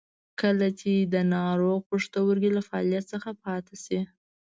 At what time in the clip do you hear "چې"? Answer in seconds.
0.79-0.91